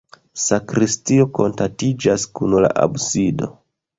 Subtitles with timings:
[0.43, 3.53] Sakristio kontaktiĝas kun la absido.